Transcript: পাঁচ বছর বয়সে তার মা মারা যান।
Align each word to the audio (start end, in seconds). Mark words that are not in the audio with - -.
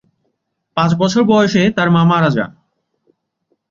পাঁচ 0.77 0.91
বছর 0.95 1.21
বয়সে 1.23 1.63
তার 1.77 1.89
মা 1.95 2.01
মারা 2.11 2.29
যান। 2.35 2.51